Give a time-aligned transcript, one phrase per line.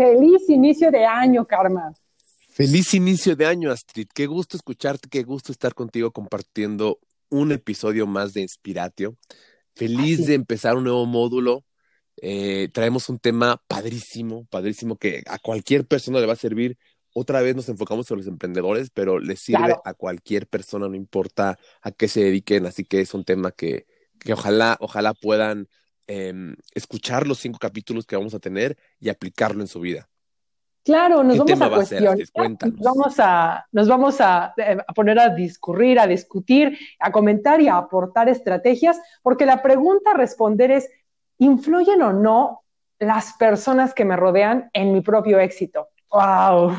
[0.00, 1.92] Feliz inicio de año, Karma.
[2.48, 4.08] Feliz inicio de año, Astrid.
[4.14, 9.18] Qué gusto escucharte, qué gusto estar contigo compartiendo un episodio más de Inspiratio.
[9.74, 11.66] Feliz de empezar un nuevo módulo.
[12.16, 16.78] Eh, traemos un tema padrísimo, padrísimo que a cualquier persona le va a servir.
[17.12, 21.58] Otra vez nos enfocamos en los emprendedores, pero le sirve a cualquier persona, no importa
[21.82, 22.64] a qué se dediquen.
[22.64, 23.84] Así que es un tema que,
[24.18, 25.68] que ojalá, ojalá puedan
[26.12, 30.08] em, escuchar los cinco capítulos que vamos a tener y aplicarlo en su vida.
[30.84, 34.52] Claro, nos vamos a cuestionar, nos vamos a, nos vamos a,
[34.92, 40.16] poner a discurrir, a discutir, a comentar y a aportar estrategias, porque la pregunta a
[40.16, 40.88] responder es,
[41.38, 42.64] ¿influyen o no
[42.98, 45.90] las personas que me rodean en mi propio éxito?
[46.10, 46.72] ¡Wow!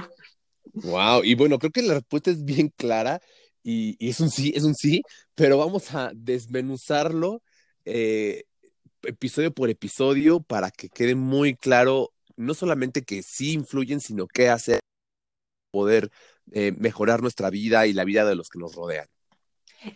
[0.74, 3.22] Wow, y bueno, creo que la respuesta es bien clara
[3.64, 5.04] y, es un sí, es un sí,
[5.36, 7.42] pero vamos a desmenuzarlo
[7.86, 8.44] eh,
[9.04, 14.50] episodio por episodio para que quede muy claro no solamente que sí influyen, sino qué
[14.50, 14.80] hacer
[15.72, 16.12] poder
[16.52, 19.08] eh, mejorar nuestra vida y la vida de los que nos rodean.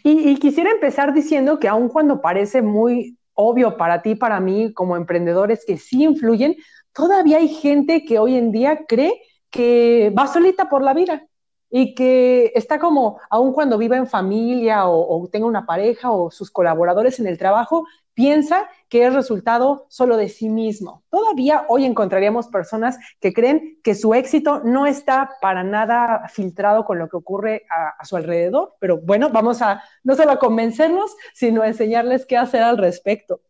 [0.03, 4.95] Y, quisiera empezar diciendo que aun cuando parece muy obvio para ti, para mí, como
[4.95, 6.56] emprendedores que sí influyen,
[6.92, 11.28] todavía hay gente que hoy en día cree que va solita por la vida
[11.70, 16.31] y que está como, aun cuando viva en familia o, o, tenga una pareja o
[16.31, 21.03] sus colaboradores en el trabajo, piensa que es resultado solo de sí mismo.
[21.09, 26.97] Todavía hoy encontraríamos personas que creen que su éxito no está para nada filtrado con
[26.97, 31.61] lo que ocurre a, su alrededor, pero bueno, vamos a no solo a convencerlos, sino
[31.61, 33.41] a enseñarles qué hacer al respecto.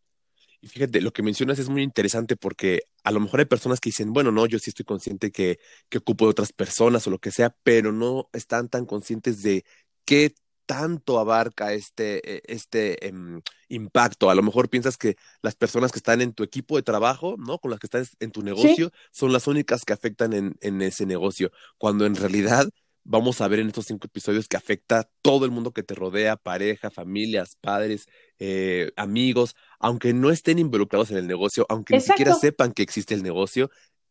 [0.61, 3.89] Y fíjate, lo que mencionas es muy interesante porque a lo mejor hay personas que
[3.89, 5.59] dicen, bueno, no, yo sí estoy consciente que
[5.95, 9.63] ocupo de otras personas o lo que sea, pero no están tan conscientes de
[10.05, 10.33] qué
[10.66, 14.30] tanto abarca este, e, este em, impacto.
[14.30, 17.59] A lo mejor piensas que las personas que están en tu equipo de trabajo, ¿no?
[17.59, 21.05] Con las que estás en tu negocio, son las únicas que afectan en, en, ese
[21.05, 22.70] negocio, cuando en realidad
[23.05, 26.37] vamos a ver en estos cinco episodios que afecta todo el mundo que te rodea,
[26.37, 28.08] pareja, familias, padres,
[28.39, 33.14] eh, amigos, aunque no estén involucrados en el negocio, aunque ni siquiera sepan que existe
[33.14, 33.70] el negocio,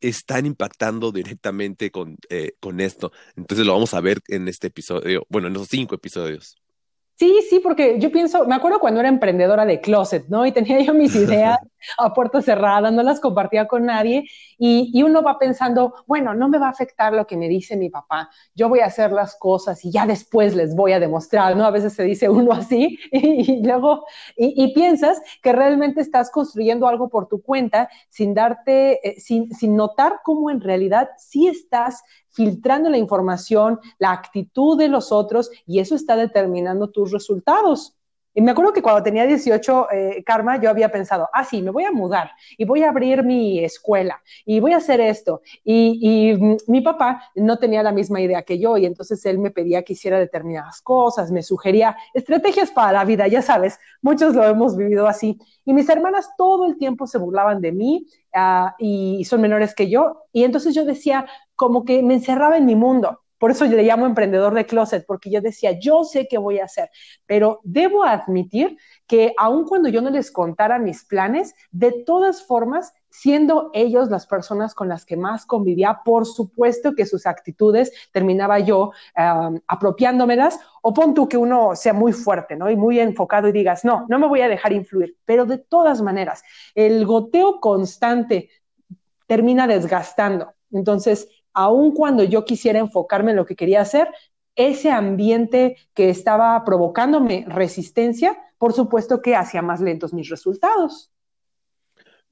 [0.08, 3.12] están impactando directamente con, eh, con esto.
[3.36, 6.56] Entonces lo vamos a ver en este episodio, bueno, en esos cinco episodios.
[7.16, 10.44] Sí, sí, porque yo pienso, me acuerdo cuando era emprendedora de closet, ¿no?
[10.46, 11.58] Y tenía yo mis ideas
[11.98, 14.24] a puerta cerrada, no las compartía con nadie,
[14.58, 17.90] y, uno va pensando, bueno, no me va a afectar lo que me dice mi
[17.90, 21.66] papá, yo voy a hacer las cosas y ya después les voy a demostrar, ¿no?
[21.66, 24.04] A veces se dice uno así, y, luego,
[24.36, 29.76] y, piensas que realmente estás construyendo algo por tu cuenta sin darte, eh, sin, sin
[29.76, 35.78] notar cómo en realidad sí estás filtrando la información, la actitud de los otros y
[35.78, 37.96] eso está determinando tus resultados.
[38.34, 41.70] Y me acuerdo que cuando tenía 18, eh, Karma, yo había pensado, ah, sí, me
[41.70, 45.40] voy a mudar y voy a abrir mi escuela y voy a hacer esto.
[45.62, 49.50] Y, y, mi papá no tenía la misma idea que yo y entonces él me
[49.50, 54.44] pedía que hiciera determinadas cosas, me sugería estrategias para la vida, ya sabes, muchos lo
[54.44, 55.38] hemos vivido así.
[55.64, 59.88] Y mis hermanas todo el tiempo se burlaban de mí uh, y son menores que
[59.88, 60.24] yo.
[60.32, 63.20] Y entonces yo decía, como que me encerraba en mi mundo.
[63.44, 66.60] Por eso yo le llamo emprendedor de closet, porque yo decía, yo sé qué voy
[66.60, 66.88] a hacer,
[67.26, 72.94] pero debo admitir que aun cuando yo no les contara mis planes, de todas formas,
[73.10, 78.60] siendo ellos las personas con las que más convivía, por supuesto que sus actitudes terminaba
[78.60, 78.92] yo
[79.66, 82.70] apropiándomelas, o pon tú que uno sea muy fuerte, ¿no?
[82.70, 86.00] Y muy enfocado y digas, no, no me voy a dejar influir, pero de todas
[86.00, 86.42] maneras,
[86.74, 88.48] el goteo constante
[89.26, 90.54] termina desgastando.
[90.72, 94.08] Entonces, aun cuando yo quisiera enfocarme en lo que quería hacer,
[94.56, 101.10] ese ambiente que estaba provocándome resistencia, por supuesto que hacía más lentos mis resultados.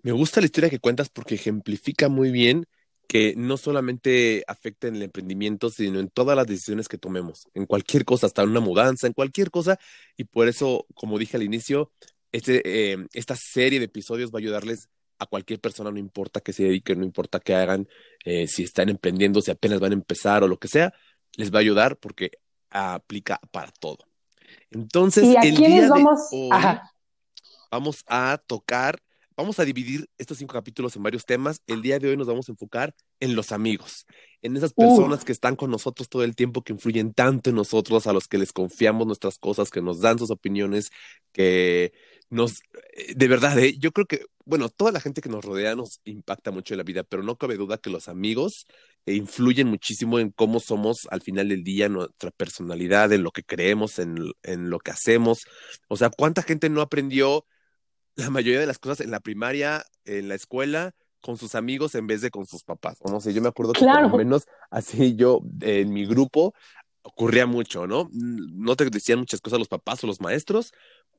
[0.03, 2.67] Me gusta la historia que cuentas porque ejemplifica muy bien
[3.07, 7.67] que no solamente afecta en el emprendimiento, sino en todas las decisiones que tomemos, en
[7.67, 9.79] cualquier cosa, hasta en una mudanza, en cualquier cosa.
[10.17, 11.93] Y por eso, como dije al inicio,
[12.33, 14.89] este, eh, esta serie de episodios va a ayudarles
[15.23, 17.89] a cualquier persona, no importa que se dediquen, no importa que hagan,
[18.25, 20.93] eh, si están emprendiendo, si apenas van a empezar o lo que sea,
[21.37, 22.33] les va a ayudar porque
[22.71, 23.99] aplica para todo.
[24.71, 26.31] Entonces, el día vamos?
[26.31, 26.51] De hoy,
[27.71, 29.01] vamos a tocar,
[29.37, 31.63] vamos a dividir estos cinco capítulos en varios temas.
[31.67, 34.07] El día de hoy nos vamos a enfocar en los amigos,
[34.43, 38.07] en esas personas que están con nosotros todo el tiempo, que influyen tanto en nosotros,
[38.07, 40.91] a los que les confiamos nuestras cosas, que nos dan sus opiniones,
[41.33, 41.93] que
[42.33, 42.63] nos,
[42.95, 43.77] eh, de verdad, ¿eh?
[43.79, 46.85] yo creo que, bueno, toda la gente que nos rodea nos impacta mucho en la
[46.85, 48.67] vida, pero no cabe duda que los amigos
[49.05, 53.45] eh, influyen muchísimo en cómo somos al final del día, nuestra personalidad, en lo que
[53.45, 55.45] creemos, en, en lo que hacemos.
[55.89, 57.45] O sea, ¿cuánta gente no aprendió
[58.17, 62.07] la mayoría de las cosas en la primaria, en la escuela, con sus amigos en
[62.07, 62.97] vez de con sus papás.
[63.01, 66.55] O no sé, yo me acuerdo que por lo menos así yo en mi grupo
[67.03, 68.09] ocurría mucho, ¿no?
[68.13, 70.73] No te decían muchas cosas los papás o los maestros,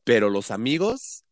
[0.04, 1.24] pero los amigos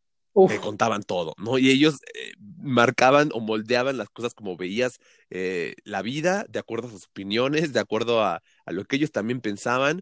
[0.48, 1.58] te contaban todo, ¿no?
[1.58, 6.88] Y ellos eh, marcaban o moldeaban las cosas como veías eh, la vida, de acuerdo
[6.88, 10.02] a sus opiniones, de acuerdo a, a lo que ellos también pensaban,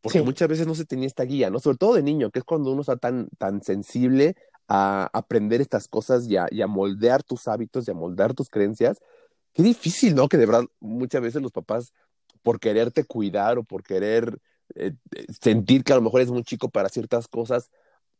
[0.00, 1.58] porque muchas veces no se tenía esta guía, ¿no?
[1.58, 4.36] Sobre todo de niño, que es cuando uno está tan, tan sensible
[4.68, 8.48] a aprender estas cosas y a, y a moldear tus hábitos y a moldear tus
[8.48, 8.98] creencias.
[9.52, 10.28] Qué difícil, ¿no?
[10.28, 11.92] Que de verdad muchas veces los papás,
[12.42, 14.38] por quererte cuidar o por querer
[14.74, 14.92] eh,
[15.40, 17.70] sentir que a lo mejor es muy chico para ciertas cosas,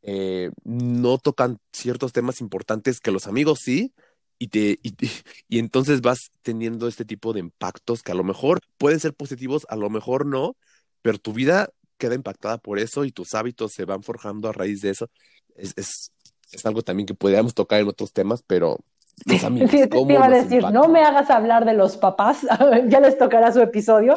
[0.03, 3.93] eh, no tocan ciertos temas importantes que los amigos sí,
[4.39, 4.95] y, te, y,
[5.49, 9.67] y, entonces vas teniendo este tipo de impactos que a lo mejor pueden ser positivos,
[9.69, 10.57] a lo mejor no,
[11.03, 14.83] pero tu vida queda impactada por eso y tus hábitos se van forjando a raíz
[14.83, 15.11] de eso.
[15.55, 16.13] Es, es,
[16.53, 18.79] es algo también que podríamos tocar en otros temas, pero
[19.25, 22.41] los amigos, sí, te iba a decir, no me hagas hablar de los papás,
[22.89, 24.15] ya les tocará su episodio.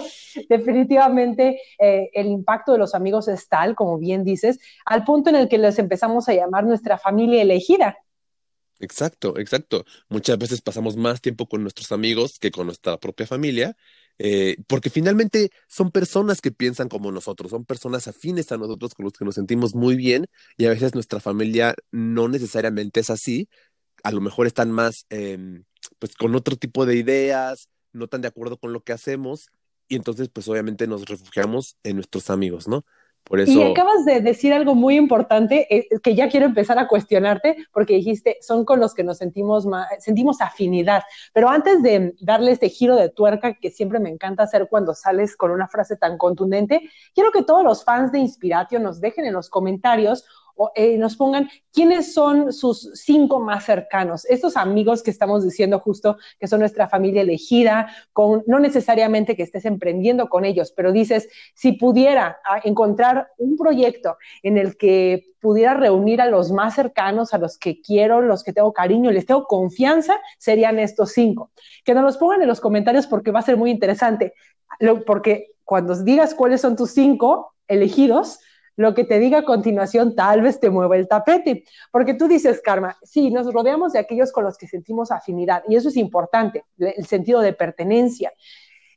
[0.50, 5.38] Definitivamente eh, el impacto de los amigos es tal, como bien dices, al punto en
[5.38, 7.98] el que les empezamos a llamar nuestra familia elegida.
[8.81, 9.86] Exacto, exacto.
[10.10, 13.75] Muchas veces pasamos más tiempo con nuestros amigos que con nuestra propia familia
[14.22, 19.06] eh, porque finalmente son personas que piensan como nosotros, son personas afines a nosotros con
[19.06, 23.48] los que nos sentimos muy bien y a veces nuestra familia no necesariamente es así,
[24.04, 25.63] a lo mejor están más em,
[26.00, 29.50] pues con otro tipo de ideas, no tan de acuerdo con lo que hacemos
[29.88, 32.86] y entonces pues obviamente nos refugiamos en nuestros amigos, ¿no?
[33.31, 37.94] Y acabas de decir algo muy importante eh, que ya quiero empezar a cuestionarte porque
[37.94, 39.68] dijiste, son con los que nos sentimos,
[40.00, 41.04] sentimos afinidad.
[41.31, 45.36] Pero antes de darle este giro de tuerca que siempre me encanta hacer cuando sales
[45.36, 49.34] con una frase tan contundente, quiero que todos los fans de Inspiratio nos dejen en
[49.34, 50.25] los comentarios
[50.75, 56.17] eh, nos pongan quiénes son sus cinco más cercanos, estos amigos que estamos diciendo justo
[56.39, 61.29] que son nuestra familia elegida, con, no necesariamente que estés emprendiendo con ellos, pero dices,
[61.53, 67.33] si pudiera ah, encontrar un proyecto en el que pudiera reunir a los más cercanos,
[67.33, 71.51] a los que quiero, los que tengo cariño, les tengo confianza, serían estos cinco.
[71.83, 74.33] Que nos los pongan en los comentarios porque va a ser muy interesante,
[75.06, 78.39] porque cuando digas cuáles son tus cinco elegidos,
[78.80, 82.62] lo que te diga a continuación tal vez te mueva el tapete, porque tú dices,
[82.64, 86.64] Karma, sí, nos rodeamos de aquellos con los que sentimos afinidad, y eso es importante,
[86.78, 88.31] el sentido de pertenencia.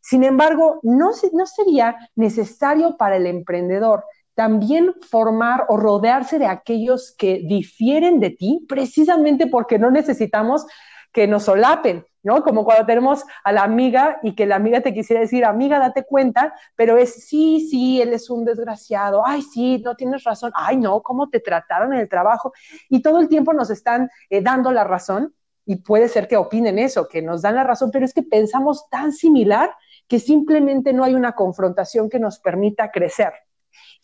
[0.00, 7.12] Sin embargo, no, no sería necesario para el emprendedor también formar o rodearse de aquellos
[7.18, 10.64] que difieren de ti, precisamente porque no necesitamos
[11.12, 12.42] que nos solapen, ¿no?
[12.42, 16.04] Como cuando tenemos a la amiga y que la amiga te quisiera decir, amiga, date
[16.04, 20.76] cuenta, pero es, sí, sí, él es un desgraciado, ay, sí, no tienes razón, ay,
[20.76, 22.52] no, ¿cómo te trataron en el trabajo?
[22.88, 26.78] Y todo el tiempo nos están eh, dando la razón y puede ser que opinen
[26.78, 29.70] eso, que nos dan la razón, pero es que pensamos tan similar
[30.08, 33.32] que simplemente no hay una confrontación que nos permita crecer.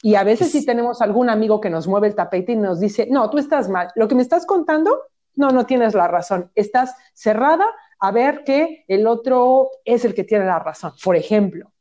[0.00, 3.08] Y a veces sí tenemos algún amigo que nos mueve el tapete y nos dice,
[3.10, 4.96] no, tú estás mal, lo que me estás contando
[5.38, 6.50] no, no tienes la razón.
[6.54, 7.64] Estás cerrada
[8.00, 11.72] a ver que el otro es el que tiene la razón, por ejemplo.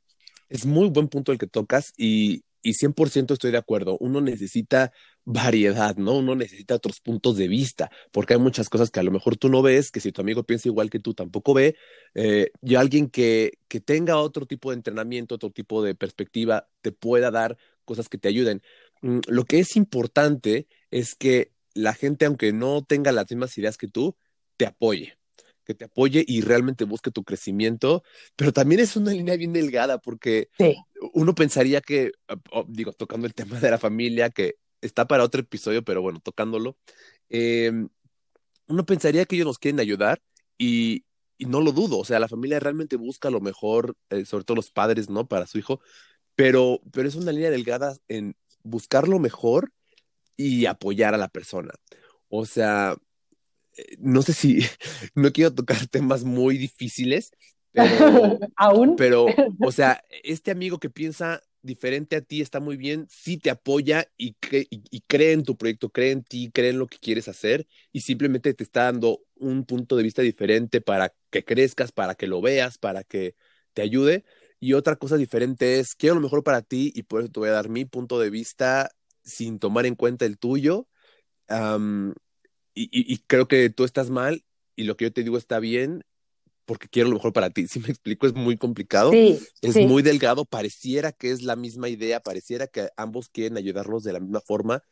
[0.50, 3.98] Es muy buen punto el que tocas y, y 100% estoy de acuerdo.
[4.00, 4.92] Uno necesita
[5.26, 6.18] variedad, ¿no?
[6.18, 9.50] Uno necesita otros puntos de vista, porque hay muchas cosas que a lo mejor tú
[9.50, 11.76] no ves, que si tu amigo piensa igual que tú tampoco ve,
[12.16, 16.92] eh, y alguien que, que tenga otro tipo de entrenamiento, otro tipo de perspectiva, te
[16.92, 18.62] pueda dar cosas que te ayuden.
[19.02, 23.78] Mm, lo que es importante es que la gente, aunque no tenga las mismas ideas
[23.78, 24.16] que tú,
[24.58, 25.18] te apoye,
[25.64, 28.04] que te apoye y realmente busque tu crecimiento,
[28.36, 30.50] pero también es una línea bien delgada porque
[31.14, 32.12] uno pensaría que,
[32.68, 36.78] digo, tocando el tema de la familia, que está para otro episodio, pero bueno, tocándolo,
[37.30, 37.90] em,
[38.68, 40.22] uno pensaría que ellos nos quieren ayudar
[40.58, 41.04] y,
[41.40, 44.72] no lo dudo, o sea, la familia realmente busca lo mejor, eh, sobre todo los
[44.72, 45.28] padres, ¿no?
[45.28, 45.80] Para su hijo,
[46.36, 49.72] pero, pero es una línea delgada en buscar lo mejor
[50.38, 51.74] y apoyar a la persona.
[52.30, 52.96] O sea,
[53.76, 54.60] eh, no sé si,
[55.16, 57.32] no quiero tocar temas muy difíciles,
[57.72, 58.96] pero, aún.
[58.96, 59.26] Pero,
[59.62, 64.08] o sea, este amigo que piensa diferente a ti está muy bien, sí te apoya
[64.18, 67.68] y, y, cree en tu proyecto, cree en ti, cree en lo que quieres hacer
[67.92, 72.28] y simplemente te está dando un punto de vista diferente para que crezcas, para que
[72.28, 73.36] lo veas, para que
[73.74, 74.24] te ayude.
[74.60, 77.50] Y otra cosa diferente es, quiero lo mejor para ti y por eso te voy
[77.50, 78.90] a dar mi punto de vista
[79.28, 80.88] sin tomar en cuenta el tuyo.
[82.74, 84.44] y, creo que tú estás mal
[84.76, 86.04] y lo que yo te digo está bien
[86.66, 87.68] porque quiero lo mejor para ti.
[87.68, 92.20] Si me explico, es muy complicado, es muy delgado, pareciera que es la misma idea,
[92.20, 94.84] pareciera que ambos quieren ayudarlos de la misma forma.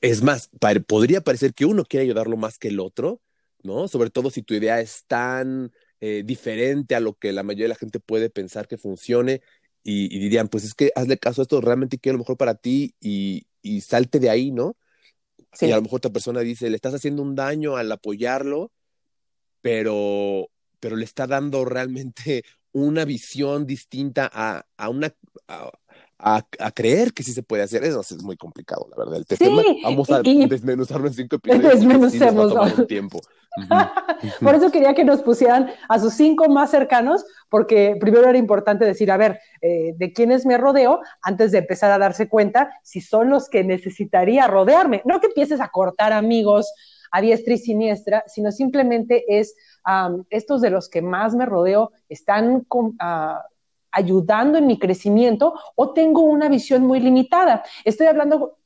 [0.00, 0.50] Es más,
[0.86, 3.20] podría parecer que uno quiere ayudarlo más que el otro,
[3.62, 3.88] ¿no?
[3.88, 7.70] Sobre todo si tu idea es tan eh, diferente a lo que la mayoría de
[7.70, 9.42] la gente puede pensar que funcione
[9.84, 12.94] y, dirían, pues es que hazle caso a esto, realmente quiero lo mejor para ti
[13.00, 14.76] y, y salte de ahí, ¿no?
[15.60, 18.72] Y a lo mejor otra persona dice, le estás haciendo un daño al apoyarlo,
[19.60, 20.48] pero,
[20.80, 25.14] pero le está dando realmente una visión distinta a, a una,
[25.48, 25.70] a,
[26.74, 27.84] creer que sí se puede hacer.
[27.84, 29.16] Eso es muy complicado, la verdad.
[29.18, 31.74] El tema, vamos a desmenuzarlo en cinco episodios.
[31.80, 32.86] Desmenucemos.
[32.86, 33.20] tiempo.
[34.40, 38.84] Por eso quería que nos pusieran a sus cinco más cercanos, porque primero era importante
[38.84, 43.00] decir, a ver, eh, de quiénes me rodeo, antes de empezar a darse cuenta si
[43.00, 45.02] son los que necesitaría rodearme.
[45.04, 46.72] No que empieces a cortar amigos
[47.12, 49.54] a diestra y siniestra, sino simplemente es
[50.30, 53.44] estos de los que más me rodeo están con, ah,
[53.94, 57.62] ayudando en mi crecimiento o tengo una visión muy limitada.
[57.84, 58.58] Estoy hablando,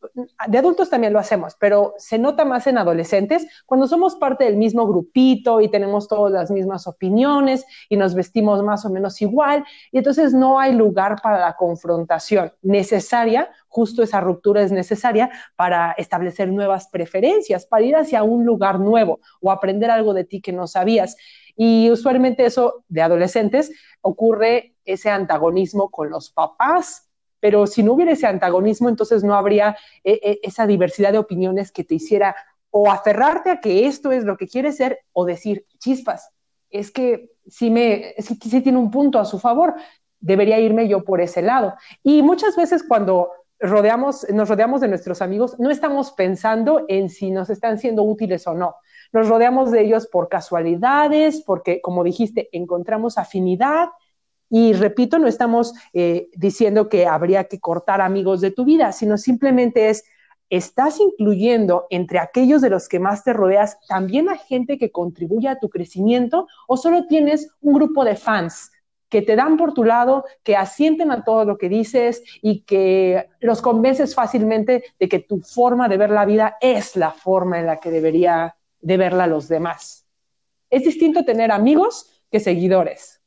[0.47, 4.57] de adultos también lo hacemos, pero se nota más en adolescentes cuando somos parte del
[4.57, 9.65] mismo grupito y tenemos todas las mismas opiniones y nos vestimos más o menos igual
[9.93, 15.93] y entonces no hay lugar para la confrontación necesaria, justo esa ruptura es necesaria para
[15.93, 20.53] establecer nuevas preferencias, para ir hacia un lugar nuevo o aprender algo de ti que
[20.53, 21.17] no sabías.
[21.57, 27.09] Y usualmente eso de adolescentes ocurre ese antagonismo con los papás,
[27.41, 31.71] pero si no hubiera ese antagonismo, entonces no habría eh, eh, esa diversidad de opiniones
[31.71, 32.35] que te hiciera
[32.71, 36.31] o aferrarte a que esto es lo que quieres ser o decir, chispas,
[36.71, 39.75] es que sí, me, sí, sí tiene un punto a su favor,
[40.21, 41.75] debería irme yo por ese lado.
[42.03, 43.31] Y muchas veces cuando
[43.61, 48.47] rodeamos, nos rodeamos de nuestros amigos, no estamos pensando en si nos están siendo útiles
[48.47, 48.77] o no.
[49.13, 53.89] Nos rodeamos de ellos por casualidades, porque, como dijiste, encontramos afinidad.
[54.51, 59.19] Y repito, no estamos eh, diciendo que habría que cortar amigos de tu vida, sino
[59.19, 60.05] simplemente es,
[60.49, 65.49] ¿estás incluyendo entre aquellos de los que más te rodeas también a gente que contribuye
[65.49, 68.71] a tu crecimiento o solo tienes un grupo de fans?
[69.09, 73.29] que te dan por tu lado, que asienten a todo lo que dices y que
[73.41, 77.67] los convences fácilmente de que tu forma de ver la vida es la forma en
[77.67, 80.07] la que debería de verla los demás.
[80.71, 83.18] Es distinto tener amigos que seguidores.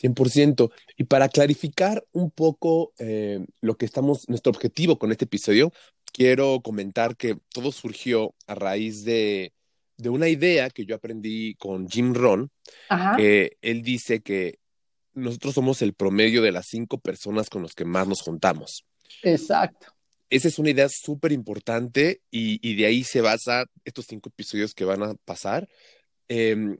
[0.00, 0.70] 100%.
[0.96, 5.72] Y para clarificar un poco eh, lo que estamos, nuestro objetivo con este episodio,
[6.12, 9.52] quiero comentar que todo surgió a raíz de,
[9.96, 12.50] de una idea que yo aprendí con Jim Ron,
[13.18, 14.58] él dice que
[15.14, 18.84] nosotros somos el promedio de las cinco personas con las que más nos juntamos.
[19.22, 19.96] Exacto
[20.30, 24.84] esa es una idea súper importante y, de ahí se basa estos cinco episodios que
[24.84, 25.68] van a pasar.
[26.28, 26.78] Em,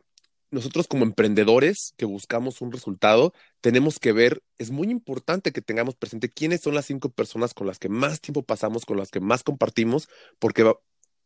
[0.51, 5.97] nosotros como emprendedores que buscamos un resultado, tenemos que ver, es muy importante que tengamos
[5.97, 9.21] presente quiénes son las cinco personas con las que más tiempo pasamos, con las que
[9.21, 10.73] más compartimos, porque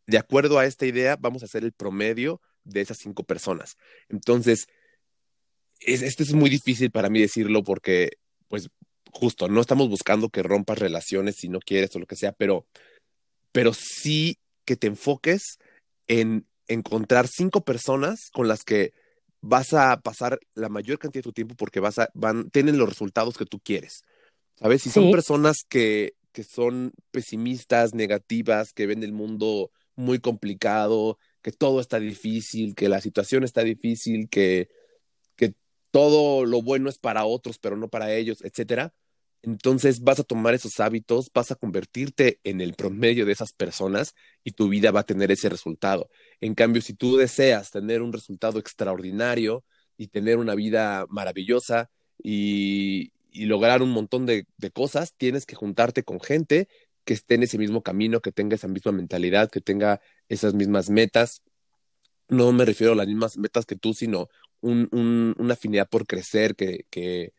[0.07, 3.77] de acuerdo a esta idea vamos a hacer el promedio de esas cinco personas.
[4.09, 4.67] Entonces,
[5.81, 8.13] es, esto es muy difícil para mí decirlo porque,
[8.49, 8.71] pues,
[9.13, 12.67] justo, no estamos buscando que rompas relaciones si no quieres o lo que sea, pero,
[13.53, 15.59] pero sí que te enfoques
[16.07, 18.93] en encontrar cinco personas con las que
[19.41, 22.89] vas a pasar la mayor cantidad de tu tiempo porque vas a, van, tienen los
[22.89, 24.05] resultados que tú quieres.
[24.57, 24.83] ¿Sabes?
[24.83, 31.53] Si son personas que, que son pesimistas, negativas, que ven el mundo muy complicado, que
[31.53, 34.69] todo está difícil, que la situación está difícil, que,
[35.37, 35.55] que
[35.91, 38.95] todo lo bueno es para otros, pero no para ellos, etcétera.
[39.43, 44.15] Entonces vas a tomar esos hábitos, vas a convertirte en el promedio de esas personas
[44.45, 46.11] y tu vida va a tener ese resultado.
[46.41, 49.65] En cambio, si tú deseas tener un resultado extraordinario
[49.97, 51.91] y tener una vida maravillosa
[52.23, 56.69] y, lograr un montón de, cosas, tienes que juntarte con gente
[57.05, 60.91] que esté en ese mismo camino, que tenga esa misma mentalidad, que tenga esas mismas
[60.91, 61.43] metas.
[62.29, 64.29] No me refiero a las mismas metas que tú, sino
[64.63, 67.33] una afinidad por crecer, que,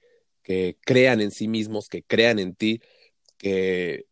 [0.43, 2.81] que crean en sí mismos, que crean en ti,
[3.37, 4.05] que,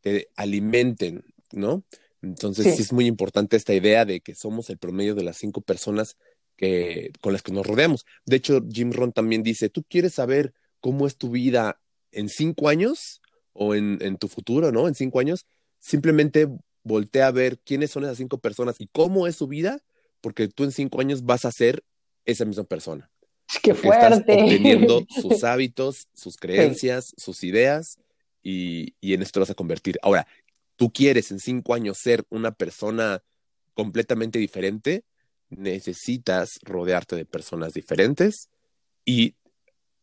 [0.00, 1.82] te alimenten, ¿no?
[2.22, 2.82] Entonces sí.
[2.82, 6.16] es muy importante esta idea de que somos el promedio de las cinco personas
[6.56, 8.04] que, con las que nos rodeamos.
[8.24, 11.80] De hecho, Jim Ron también dice, ¿tú quieres saber cómo es tu vida
[12.12, 13.20] en cinco años
[13.52, 14.86] o en, en tu futuro, ¿no?
[14.86, 15.46] En cinco años,
[15.78, 16.46] simplemente
[16.82, 19.82] voltea a ver quiénes son esas cinco personas y cómo es su vida,
[20.20, 21.84] porque tú en cinco años vas a ser
[22.24, 23.10] esa misma persona.
[23.62, 24.04] ¡Qué fuerte!
[24.04, 27.98] Estás obteniendo sus hábitos, sus creencias, sus ideas
[28.42, 29.98] y, en esto vas a convertir.
[30.02, 30.26] Ahora,
[30.76, 33.22] tú quieres en cinco años ser una persona
[33.74, 35.04] completamente diferente,
[35.48, 38.48] necesitas rodearte de personas diferentes
[39.04, 39.34] y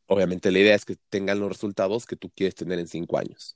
[0.08, 3.56] obviamente la idea es que tengan los resultados que tú quieres tener en cinco años.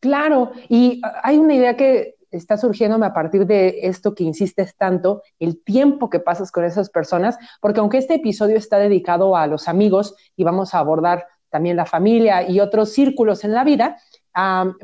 [0.00, 5.22] Claro, y hay una idea que está surgiéndome a partir de esto que insistes tanto,
[5.38, 9.68] el tiempo que pasas con esas personas, porque aunque este episodio está dedicado a los
[9.68, 13.98] amigos y vamos a abordar también la familia y otros círculos en la vida,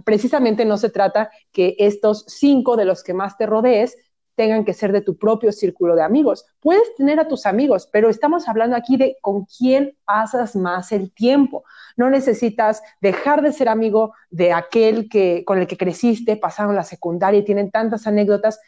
[0.05, 3.97] precisamente no se trata que estos cinco de los que más te rodees
[4.41, 6.47] tengan que ser de tu propio círculo de amigos.
[6.61, 11.13] Puedes tener a tus amigos, pero estamos hablando aquí de con quién pasas más el
[11.13, 11.63] tiempo.
[11.95, 16.85] No necesitas dejar de ser amigo de aquel que con el que creciste, pasaron la
[16.85, 18.59] secundaria y tienen tantas anécdotas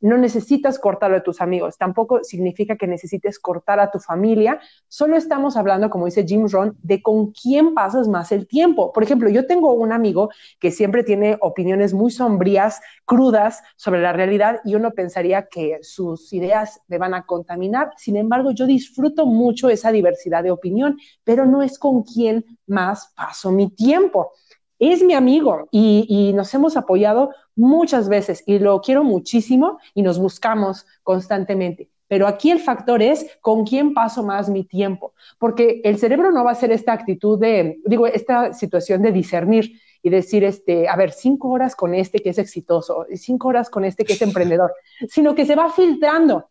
[0.00, 5.16] no necesitas cortarlo de tus amigos, tampoco significa que necesites cortar a tu familia, solo
[5.16, 8.92] estamos hablando, como dice Jim Rohn, de con quién pasas más el tiempo.
[8.92, 14.12] Por ejemplo, yo tengo un amigo que siempre tiene opiniones muy sombrías, crudas sobre la
[14.12, 17.92] realidad y uno pensaría que sus ideas me van a contaminar.
[17.96, 23.12] Sin embargo, yo disfruto mucho esa diversidad de opinión, pero no es con quién más
[23.16, 24.32] paso mi tiempo
[24.78, 30.18] es mi amigo y, nos hemos apoyado muchas veces y lo quiero muchísimo y nos
[30.18, 31.90] buscamos constantemente.
[32.06, 36.42] Pero aquí el factor es con quién paso más mi tiempo, porque el cerebro no
[36.42, 40.96] va a ser esta actitud de, digo, esta situación de discernir y decir, este, a
[40.96, 44.72] ver, cinco horas con este que es exitoso, cinco horas con este que es emprendedor,
[45.10, 46.48] sino que se va filtrando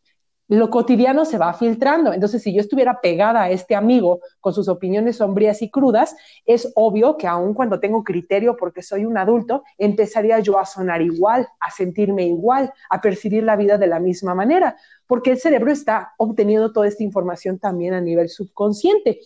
[0.48, 2.13] lo cotidiano se va filtrando.
[2.13, 6.72] Entonces, si yo estuviera pegada a este amigo con sus opiniones sombrías y crudas, es
[6.75, 11.48] obvio que aun cuando tengo criterio porque soy un adulto, empezaría yo a sonar igual,
[11.60, 16.13] a sentirme igual, a percibir la vida de la misma manera, porque el cerebro está
[16.18, 19.20] obteniendo toda esta información también a nivel subconsciente.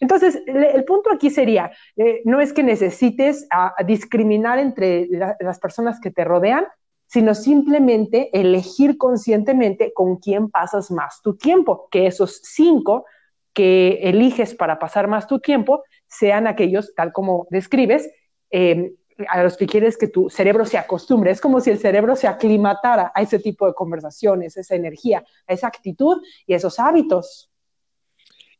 [0.00, 3.46] Entonces, el punto aquí sería, eh, no es que necesites
[3.86, 5.08] discriminar entre
[5.40, 6.66] las personas que te rodean,
[7.06, 13.04] sino simplemente elegir conscientemente con quién pasas más tu tiempo, que esos cinco
[13.52, 18.10] que eliges para pasar más tu tiempo sean aquellos, tal como describes,
[18.50, 18.94] em,
[19.28, 21.30] a los que quieres que tu cerebro se acostumbre.
[21.30, 25.52] Es como si el cerebro se aclimatara a ese tipo de conversaciones, esa energía, a
[25.52, 27.50] esa actitud y esos hábitos.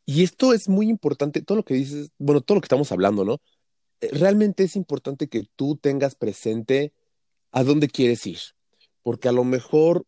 [0.05, 3.25] Y esto es muy importante, todo lo que dices, bueno, todo lo que estamos hablando,
[3.25, 3.41] ¿no?
[4.01, 6.93] Eh, realmente es importante que tú tengas presente
[7.55, 8.39] a dónde quieres ir,
[9.01, 10.05] porque a lo mejor,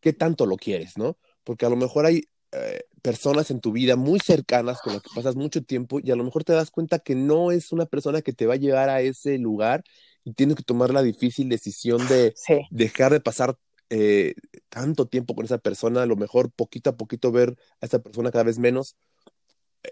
[0.00, 1.18] ¿qué tanto lo quieres, no?
[1.44, 5.10] Porque a lo mejor hay eh, personas en tu vida muy cercanas con las que
[5.14, 8.22] pasas mucho tiempo y a lo mejor te das cuenta que no es una persona
[8.22, 9.84] que te va a llevar a ese lugar
[10.24, 12.34] y tienes que tomar la difícil decisión de
[12.70, 13.58] dejar de pasar
[13.90, 14.34] eh,
[14.70, 18.30] tanto tiempo con esa persona, a lo mejor poquito a poquito ver a esa persona
[18.30, 18.96] cada vez menos.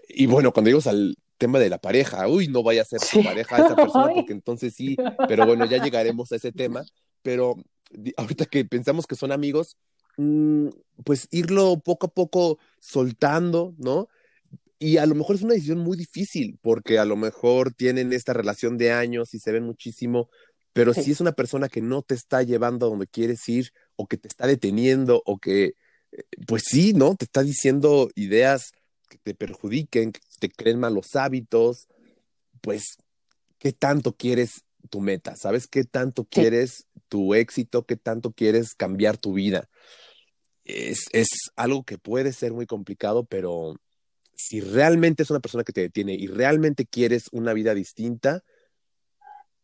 [0.09, 3.23] Y bueno, cuando digo al tema de la pareja, uy, no vaya a ser tu
[3.23, 4.95] pareja esa persona, porque entonces sí,
[5.27, 6.83] pero bueno, ya llegaremos a ese tema,
[7.21, 7.55] pero
[8.17, 9.77] ahorita que pensamos que son amigos,
[10.17, 10.67] mm,
[11.03, 14.09] pues irlo poco a poco soltando, ¿no?
[14.79, 18.33] Y a lo mejor es una decisión muy difícil, porque a lo mejor tienen esta
[18.33, 20.29] relación de años y se ven muchísimo,
[20.73, 24.05] pero si es una persona que no te está llevando a donde quieres ir, o
[24.07, 25.73] que te está deteniendo, o que,
[26.11, 27.15] eh, pues sí, ¿no?
[27.15, 28.73] Te está diciendo ideas
[29.07, 31.87] que te perjudiquen, que te creen malos hábitos,
[32.61, 32.97] pues,
[33.59, 35.35] ¿qué tanto quieres tu meta?
[35.35, 37.85] ¿Sabes qué tanto quieres tu éxito?
[37.85, 39.69] ¿Qué tanto quieres cambiar tu vida?
[40.63, 43.75] Es, es algo que puede ser muy complicado, pero
[44.35, 48.43] si realmente es una persona que te detiene y realmente quieres una vida distinta,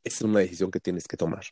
[0.04, 1.46] es una decisión que tienes que tomar.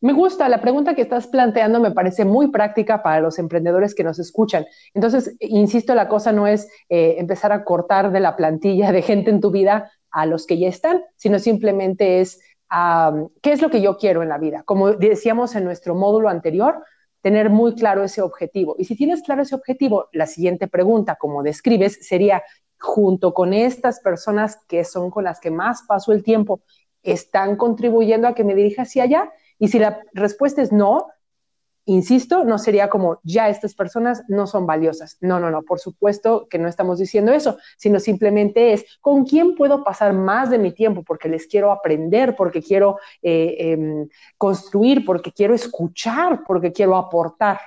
[0.00, 4.04] Me gusta, la pregunta que estás planteando me parece muy práctica para los emprendedores que
[4.04, 4.64] nos escuchan.
[4.94, 9.30] Entonces, insisto, la cosa no es eh, empezar a cortar de la plantilla de gente
[9.30, 12.40] en tu vida a los que ya están, sino simplemente es
[13.42, 14.62] qué es lo que yo quiero en la vida.
[14.64, 16.84] Como decíamos en nuestro módulo anterior,
[17.20, 18.76] tener muy claro ese objetivo.
[18.78, 22.42] Y si tienes claro ese objetivo, la siguiente pregunta, como describes, sería,
[22.78, 26.60] junto con estas personas que son con las que más paso el tiempo,
[27.02, 29.32] ¿están contribuyendo a que me dirija hacia allá?
[29.58, 31.08] Y si la respuesta es no,
[31.88, 35.16] insisto, no sería como ya estas personas no son valiosas.
[35.20, 39.54] No, no, no, por supuesto que no estamos diciendo eso, sino simplemente es con quién
[39.54, 45.04] puedo pasar más de mi tiempo porque les quiero aprender, porque quiero eh, em, construir,
[45.04, 47.58] porque quiero escuchar, porque quiero aportar.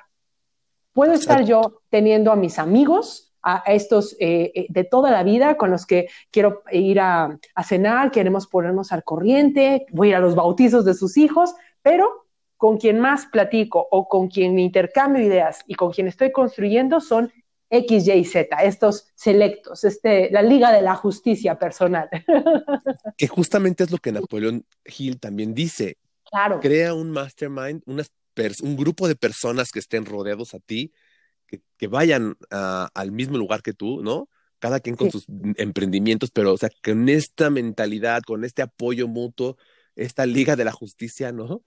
[0.94, 5.58] Puedo estar yo teniendo a mis amigos, a estos eh, eh, de toda la vida
[5.58, 10.16] con los que quiero ir a, a cenar, queremos ponernos al corriente, voy a ir
[10.18, 15.24] a los bautizos de sus hijos, pero con quien más platico o con quien intercambio
[15.24, 17.32] ideas y con quien estoy construyendo son
[17.72, 22.10] X, Y, Z, estos selectos, este, la liga de la justicia personal.
[23.17, 25.98] Que justamente es lo que Napoleón Hill también dice.
[26.30, 26.60] Claro.
[26.60, 30.91] Crea un mastermind, un grupo de personas que estén rodeados a ti,
[31.48, 34.30] que, vayan al mismo lugar que tú, ¿no?
[34.60, 39.58] Cada quien con sus emprendimientos, pero, o sea, con esta mentalidad, con este apoyo mutuo,
[39.96, 41.62] esta liga de la justicia, ¿no?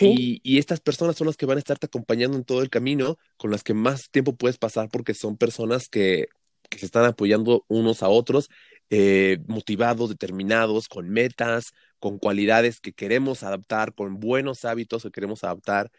[0.00, 3.18] Y, y, estas personas son las que van a estarte acompañando en todo el camino,
[3.36, 6.28] con las que más tiempo puedes pasar porque son personas que,
[6.70, 8.48] que se están apoyando unos a otros,
[8.88, 15.44] eh, motivados, determinados, con metas, con cualidades que queremos adaptar, con buenos hábitos que queremos
[15.44, 15.90] adaptar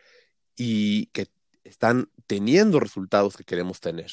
[0.55, 1.27] y que
[1.63, 4.11] están teniendo resultados que queremos tener.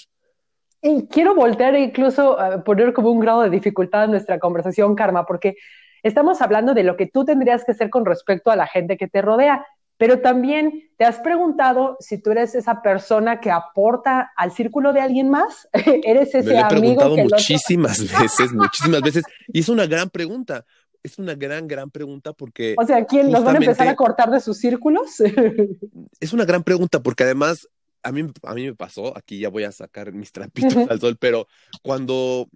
[0.82, 5.26] Y quiero voltear e incluso poner como un grado de dificultad en nuestra conversación, Karma,
[5.26, 5.56] porque
[6.02, 9.08] estamos hablando de lo que tú tendrías que hacer con respecto a la gente que
[9.08, 9.66] te rodea,
[10.00, 15.02] pero también te has preguntado si tú eres esa persona que aporta al círculo de
[15.02, 19.86] alguien más, eres ese Me lo he preguntado muchísimas veces, muchísimas veces, y es una
[19.86, 20.64] gran pregunta.
[21.02, 22.74] Es una gran, gran pregunta porque...
[22.76, 25.20] O sea, ¿quién nos van a empezar a cortar de sus círculos?
[26.20, 27.66] es una gran pregunta porque además
[28.02, 31.16] a mí, a mí me pasó, aquí ya voy a sacar mis trapitos al sol,
[31.18, 31.46] pero
[31.82, 32.48] cuando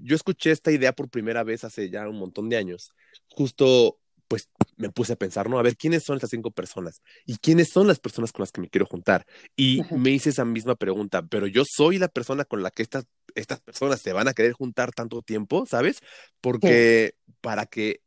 [0.00, 2.92] yo escuché esta idea por primera vez hace ya un montón de años,
[3.28, 3.98] justo
[4.32, 5.58] pues me puse a pensar, ¿no?
[5.58, 7.02] A ver, ¿quiénes son estas cinco personas?
[7.26, 9.26] ¿Y quiénes son las personas con las que me quiero juntar?
[9.56, 13.04] Y me hice esa misma pregunta, pero yo soy la persona con la que estas,
[13.34, 15.98] estas personas se van a querer juntar tanto tiempo, ¿sabes?
[16.40, 18.00] Porque para que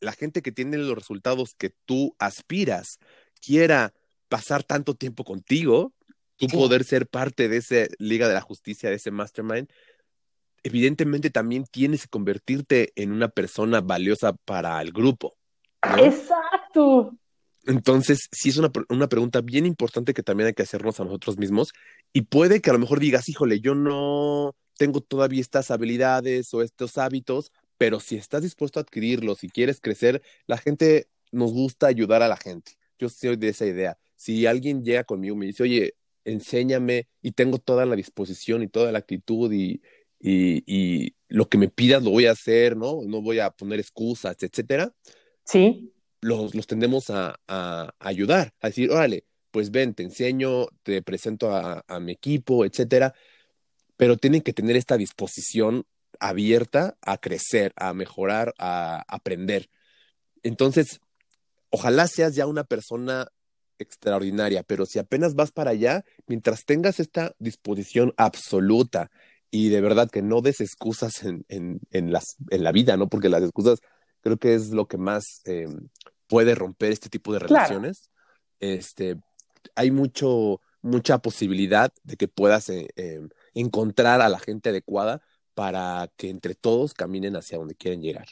[0.00, 2.98] la gente que tiene los resultados que tú aspiras
[3.40, 3.94] quiera
[4.28, 5.94] pasar tanto tiempo contigo,
[6.40, 9.68] tú poder ser parte de esa Liga de la Justicia, de ese mastermind,
[10.62, 15.36] evidentemente también tienes que convertirte en una persona valiosa para el grupo.
[15.82, 17.14] Exacto.
[17.66, 21.36] Entonces, sí es una, una, pregunta bien importante que también hay que hacernos a nosotros
[21.36, 21.72] mismos.
[22.12, 26.62] Y puede que a lo mejor digas, híjole, yo no tengo todavía estas habilidades o
[26.62, 31.86] estos hábitos, pero si estás dispuesto a adquirirlos, y quieres crecer, la gente nos gusta
[31.86, 32.72] ayudar a la gente.
[32.98, 33.98] Yo soy de esa idea.
[34.16, 38.68] Si alguien llega conmigo y me dice, oye, enséñame y tengo toda la disposición y
[38.68, 39.80] toda la actitud y,
[40.18, 43.02] y, lo que me pidas lo voy a hacer, ¿no?
[43.06, 44.92] No voy a poner excusas, etcétera.
[45.44, 45.92] Sí.
[46.20, 51.54] Los, los tendemos a, a, ayudar, a decir, órale, pues ven, te enseño, te presento
[51.54, 53.14] a, a mi equipo, etcétera.
[53.96, 55.86] Pero tienen que tener esta disposición
[56.18, 59.70] abierta a crecer, a mejorar, a aprender.
[60.42, 61.00] Entonces,
[61.70, 63.28] ojalá seas ya una persona
[63.80, 69.10] extraordinaria, pero si apenas vas para allá, mientras tengas esta disposición absoluta
[69.50, 73.08] y de verdad que no des excusas en, en, en, las, en la vida, ¿no?
[73.08, 73.80] Porque las excusas
[74.20, 75.66] creo que es lo que más eh,
[76.28, 78.10] puede romper este tipo de relaciones.
[78.60, 79.16] Este,
[79.74, 83.20] hay mucho, mucha posibilidad de que puedas eh, eh,
[83.54, 85.22] encontrar a la gente adecuada
[85.54, 88.26] para que entre todos caminen hacia donde quieren llegar.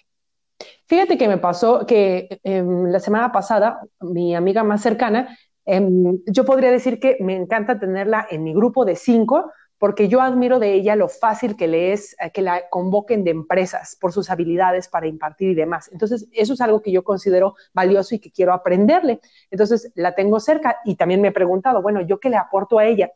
[0.87, 5.87] Fíjate que me pasó que eh, la semana pasada, mi amiga más cercana, eh,
[6.27, 10.59] yo podría decir que me encanta tenerla en mi grupo de cinco, porque yo admiro
[10.59, 14.31] de ella lo fácil que le es eh, que la convoquen de empresas por sus
[14.31, 15.89] habilidades para impartir y demás.
[15.93, 19.21] Entonces, eso es algo que yo considero valioso y que quiero aprenderle.
[19.51, 22.87] Entonces, la tengo cerca y también me he preguntado, bueno, ¿yo qué le aporto a
[22.87, 23.13] ella?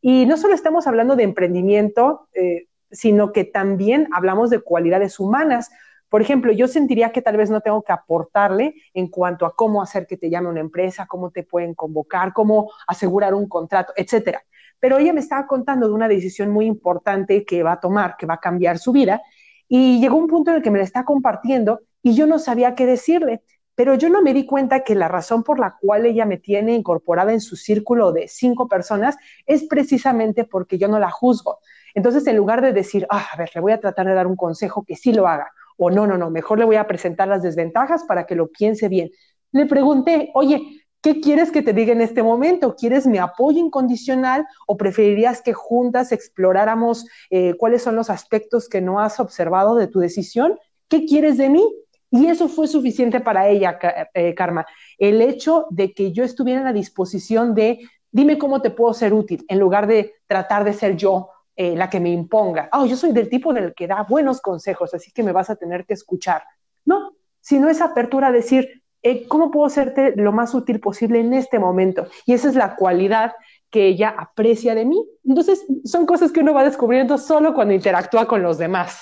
[0.00, 5.70] Y no solo estamos hablando de emprendimiento, eh, sino que también hablamos de cualidades humanas.
[6.08, 9.82] Por ejemplo, yo sentiría que tal vez no tengo que aportarle en cuanto a cómo
[9.82, 14.42] hacer que te llame una empresa, cómo te pueden convocar, cómo asegurar un contrato, etcétera.
[14.78, 18.26] Pero ella me estaba contando de una decisión muy importante que va a tomar, que
[18.26, 19.22] va a cambiar su vida,
[19.68, 22.76] y llegó un punto en el que me la está compartiendo y yo no sabía
[22.76, 23.42] qué decirle,
[23.74, 26.74] pero yo no me di cuenta que la razón por la cual ella me tiene
[26.74, 31.58] incorporada en su círculo de cinco personas es precisamente porque yo no la juzgo.
[31.94, 34.36] Entonces, en lugar de decir, ah, a ver, le voy a tratar de dar un
[34.36, 37.42] consejo que sí lo haga, o no, no, no, mejor le voy a presentar las
[37.42, 39.10] desventajas para que lo piense bien.
[39.52, 40.62] Le pregunté, oye,
[41.02, 42.74] ¿qué quieres que te diga en este momento?
[42.74, 48.80] ¿Quieres mi apoyo incondicional o preferirías que juntas exploráramos eh, cuáles son los aspectos que
[48.80, 50.58] no has observado de tu decisión?
[50.88, 51.64] ¿Qué quieres de mí?
[52.10, 53.78] Y eso fue suficiente para ella,
[54.14, 54.66] eh, Karma.
[54.98, 59.12] El hecho de que yo estuviera en la disposición de, dime cómo te puedo ser
[59.12, 62.68] útil, en lugar de tratar de ser yo eh, la que me imponga.
[62.72, 65.56] Oh, yo soy del tipo del que da buenos consejos, así que me vas a
[65.56, 66.42] tener que escuchar.
[66.84, 71.32] No, sino esa apertura a decir, eh, ¿cómo puedo serte lo más útil posible en
[71.32, 72.08] este momento?
[72.26, 73.32] Y esa es la cualidad
[73.70, 75.04] que ella aprecia de mí.
[75.24, 79.00] Entonces, son cosas que uno va descubriendo solo cuando interactúa con los demás.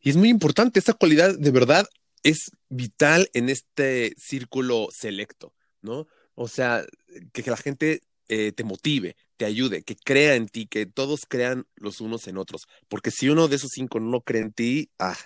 [0.00, 1.86] Y es muy importante, esta cualidad de verdad
[2.22, 6.06] es vital en este círculo selecto, ¿no?
[6.34, 6.84] O sea,
[7.32, 11.66] que, la gente eh, te motive, te ayude, que crea en ti, que todos crean
[11.76, 12.66] los unos en otros.
[12.88, 15.16] Porque si uno de esos cinco no cree en ti, ah,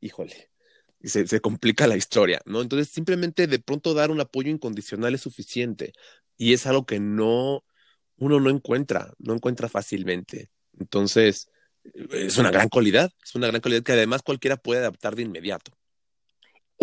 [0.00, 0.50] híjole,
[1.02, 2.62] se, se complica la historia, ¿no?
[2.62, 5.92] Entonces, simplemente de pronto dar un apoyo incondicional es suficiente.
[6.36, 7.64] Y es algo que no,
[8.16, 10.50] uno no encuentra, no encuentra fácilmente.
[10.78, 11.48] Entonces,
[11.84, 15.72] es una gran cualidad, es una gran cualidad que además cualquiera puede adaptar de inmediato.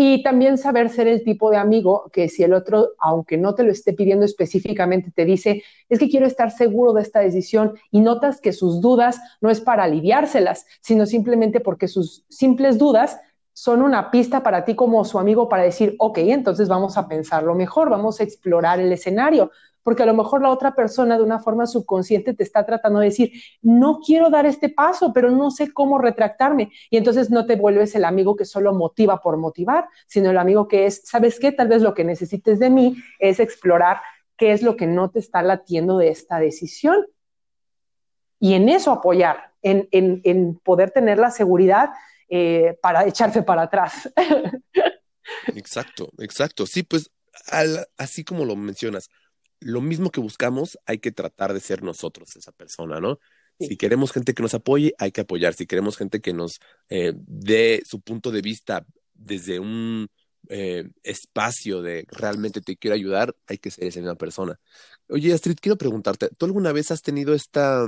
[0.04, 3.62] Y también saber ser el tipo de amigo que si el otro, aunque no te
[3.62, 8.00] lo esté pidiendo específicamente, te dice, es que quiero estar seguro de esta decisión y
[8.00, 13.20] notas que sus dudas no es para aliviárselas, sino simplemente porque sus simples dudas
[13.54, 17.54] son una pista para ti como su amigo para decir, ok, entonces vamos a pensarlo
[17.54, 19.52] mejor, vamos a explorar el escenario,
[19.84, 23.08] porque a lo mejor la otra persona de una forma subconsciente te está tratando de
[23.08, 26.72] decir, no quiero dar este paso, pero no sé cómo retractarme.
[26.90, 30.68] Y entonces no te vuelves el amigo que solo motiva por motivar, sino el amigo
[30.68, 31.52] que es, ¿sabes qué?
[31.52, 34.02] Tal vez lo que necesites de mí es explorar
[34.38, 37.06] qué es lo que no te está latiendo de esta decisión.
[38.40, 41.92] Y en eso apoyar, en, en, poder tener la seguridad
[42.28, 44.12] eh, para echarse para atrás.
[45.56, 46.66] Exacto, exacto.
[46.66, 47.10] Sí, pues
[47.98, 49.10] así como lo mencionas,
[49.62, 53.20] lo mismo que buscamos, hay que tratar de ser nosotros esa persona, ¿no?
[53.60, 55.54] Si queremos gente que nos apoye, hay que apoyar.
[55.54, 60.10] Si queremos gente que nos eh, dé su punto de vista desde un
[60.50, 64.60] eh, espacio de realmente te quiero ayudar, hay que ser esa misma persona.
[65.10, 67.86] Oye, Astrid, quiero preguntarte, ¿tú alguna vez has tenido esta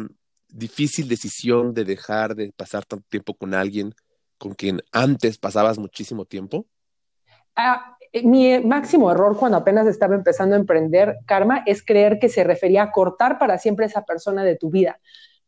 [0.47, 3.95] difícil decisión de dejar de pasar tanto tiempo con alguien
[4.37, 6.67] con quien antes pasabas muchísimo tiempo?
[7.55, 12.43] Ah, mi máximo error cuando apenas estaba empezando a emprender karma es creer que se
[12.43, 14.99] refería a cortar para siempre esa persona de tu vida.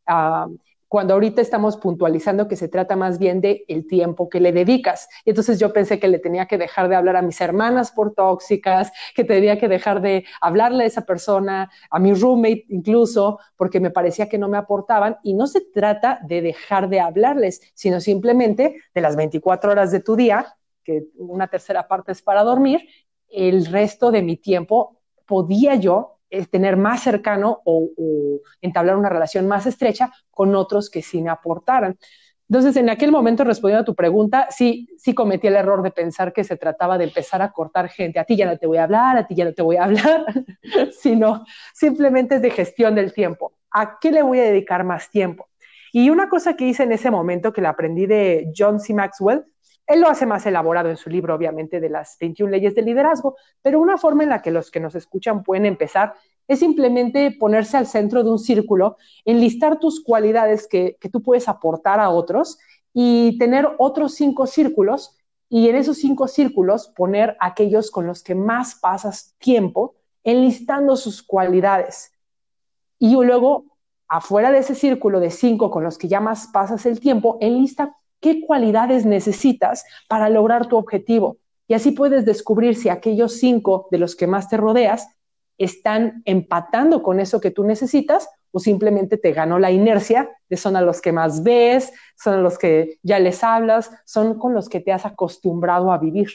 [0.07, 0.47] Ah,
[0.87, 5.09] cuando ahorita estamos puntualizando que se trata más bien de el tiempo que le dedicas.
[5.25, 8.13] Y entonces yo pensé que le tenía que dejar de hablar a mis hermanas por
[8.13, 13.79] tóxicas, que tenía que dejar de hablarle a esa persona, a mi roommate incluso, porque
[13.79, 15.17] me parecía que no me aportaban.
[15.23, 19.99] Y no se trata de dejar de hablarles, sino simplemente de las 24 horas de
[19.99, 22.87] tu día, que una tercera parte es para dormir,
[23.27, 27.89] el resto de mi tiempo podía yo eh, tener más cercano o,
[28.61, 31.97] entablar una relación más estrecha con otros que sí me aportaran.
[32.47, 36.31] Entonces, en aquel momento, respondiendo a tu pregunta, sí, sí cometí el error de pensar
[36.31, 38.19] que se trataba de empezar a cortar gente.
[38.19, 39.85] A ti ya no te voy a hablar, a ti ya no te voy a
[39.85, 40.25] hablar,
[41.01, 41.43] sino
[41.73, 43.53] simplemente es de gestión del tiempo.
[43.71, 45.47] ¿A qué le voy a dedicar más tiempo?
[45.91, 48.93] Y una cosa que hice en ese momento, que la aprendí de John C.
[48.93, 49.45] Maxwell,
[49.87, 53.35] él lo hace más elaborado en su libro, obviamente, de las 21 leyes del liderazgo,
[53.61, 56.15] pero una forma en la que los que nos escuchan pueden empezar
[56.47, 61.99] es simplemente ponerse al centro de un círculo, enlistar tus cualidades que, tú puedes aportar
[61.99, 62.57] a otros
[62.93, 65.17] y tener otros cinco círculos
[65.49, 71.21] y en esos cinco círculos poner aquellos con los que más pasas tiempo, enlistando sus
[71.21, 72.11] cualidades.
[72.97, 73.65] Y luego,
[74.07, 77.95] afuera de ese círculo de cinco con los que ya más pasas el tiempo, enlista
[78.25, 81.37] qué cualidades necesitas para lograr tu objetivo.
[81.67, 85.07] Y así puedes descubrir si aquellos cinco de los que más te rodeas
[85.59, 90.75] están empatando con eso que tú necesitas o simplemente te ganó la inercia de son
[90.75, 94.69] a los que más ves, son a los que ya les hablas, son con los
[94.69, 96.29] que te has acostumbrado a vivir.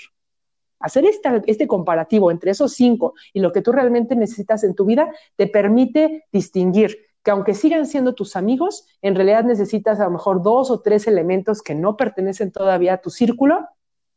[0.79, 1.05] Hacer
[1.47, 5.49] este comparativo entre esos cinco y lo que tú realmente necesitas en tu vida te
[5.49, 10.71] permite distinguir que aunque sigan siendo tus amigos, en realidad necesitas a lo mejor dos
[10.71, 13.69] o tres elementos que no pertenecen todavía a tu círculo,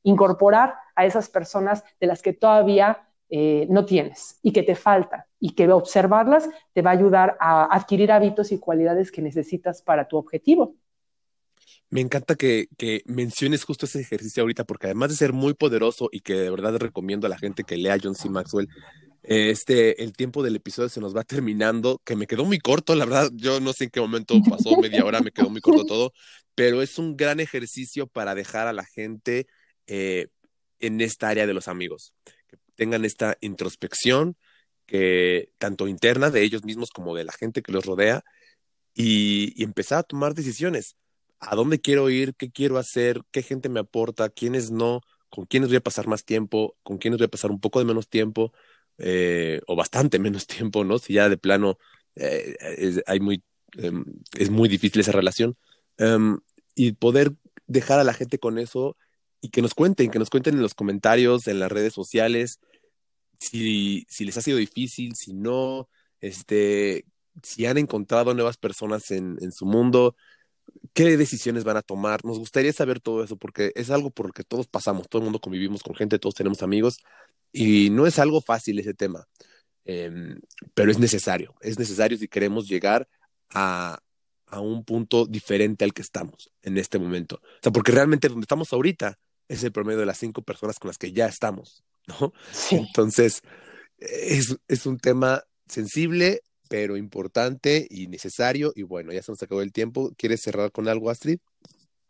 [0.04, 5.24] incorporar a esas personas de las que todavía eh, no tienes y que te faltan
[5.40, 10.08] y que observarlas te va a ayudar a adquirir hábitos y cualidades que necesitas para
[10.08, 10.76] tu objetivo.
[11.90, 16.10] Me encanta que, que, menciones justo ese ejercicio ahorita, porque además de ser muy poderoso
[16.12, 18.30] y que de verdad recomiendo a la gente que lea John C.
[18.30, 18.68] Maxwell,
[19.24, 23.06] este, el tiempo del episodio se nos va terminando, que me quedó muy corto, la
[23.06, 26.14] verdad, yo no sé en qué momento pasó media hora, me quedó muy corto todo,
[26.56, 29.48] pero es un gran ejercicio para dejar a la gente
[29.88, 30.28] eh,
[30.80, 32.14] en esta área de los amigos,
[32.48, 34.38] que tengan esta introspección,
[34.86, 38.24] que tanto interna de ellos mismos como de la gente que los rodea,
[38.94, 40.98] y, y empezar a tomar decisiones.
[41.40, 42.36] ¿A dónde quiero ir?
[42.36, 43.22] ¿Qué quiero hacer?
[43.32, 44.30] ¿Qué gente me aporta?
[44.30, 45.02] ¿Quiénes no?
[45.30, 46.78] ¿Con quiénes voy a pasar más tiempo?
[46.84, 48.54] ¿Con quiénes voy a pasar un poco de menos tiempo?
[48.98, 51.00] Eh, o bastante menos tiempo, ¿no?
[51.00, 51.78] Si ya de plano
[52.16, 53.44] eh, es, hay muy,
[53.78, 54.06] em,
[54.38, 55.58] es muy difícil esa relación.
[55.98, 56.40] Em,
[56.76, 57.34] y poder
[57.68, 58.98] dejar a la gente con eso
[59.42, 62.60] y que nos cuenten, que nos cuenten en los comentarios, en las redes sociales,
[63.40, 65.90] si, si les ha sido difícil, si no,
[66.22, 67.06] este,
[67.42, 70.16] si han encontrado nuevas personas en, en su mundo,
[70.94, 72.24] qué decisiones van a tomar.
[72.24, 75.26] Nos gustaría saber todo eso porque es algo por lo que todos pasamos, todo el
[75.26, 76.98] mundo convivimos con gente, todos tenemos amigos
[77.52, 79.28] y no es algo fácil ese tema,
[79.86, 80.40] em,
[80.74, 83.08] pero es necesario, es necesario si queremos llegar
[83.52, 84.00] a,
[84.48, 87.36] a un punto diferente al que estamos en este momento.
[87.36, 90.90] O sea, porque realmente donde estamos ahorita es el promedio de las cinco personas con
[90.90, 92.34] las que ya estamos, ¿no?
[92.72, 93.42] Entonces,
[93.98, 98.72] es, es un tema sensible, pero importante y necesario.
[98.76, 100.14] Y bueno, ya se nos acabó el tiempo.
[100.18, 101.40] ¿Quieres cerrar con algo, Astrid?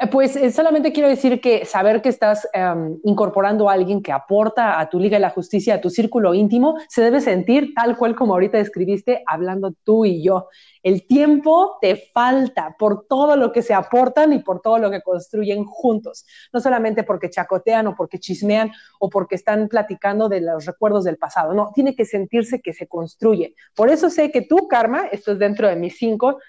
[0.04, 4.12] Eh, pues eh, solamente quiero decir que saber que estás em, incorporando a alguien que
[4.12, 7.96] aporta a tu Liga de la Justicia, a tu círculo íntimo, se debe sentir tal
[7.98, 10.50] cual como ahorita describiste, hablando tú y yo.
[10.82, 15.02] El tiempo te falta por todo lo que se aportan y por todo lo que
[15.02, 16.26] construyen juntos.
[16.52, 21.18] No solamente porque chacotean o porque chismean o porque están platicando de los recuerdos del
[21.18, 21.54] pasado.
[21.54, 23.56] No, tiene que sentirse que se construye.
[23.74, 26.40] Por eso sé que tú, Karma, esto es dentro de mis cinco,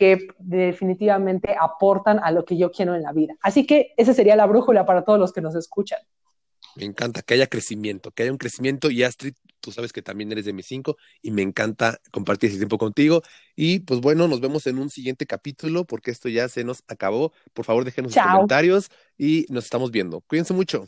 [0.00, 3.34] que definitivamente aportan a lo que yo quiero en la vida.
[3.42, 5.98] Así que esa sería la brújula para todos los que nos escuchan.
[6.74, 10.32] Me encanta que haya crecimiento, que haya un crecimiento y Astrid, tú sabes que también
[10.32, 13.20] eres de mis cinco y me encanta compartir ese tiempo contigo.
[13.54, 17.34] Y pues bueno, nos vemos en un siguiente capítulo porque esto ya se nos acabó.
[17.52, 20.22] Por favor, déjenos sus comentarios y nos estamos viendo.
[20.22, 20.86] Cuídense mucho.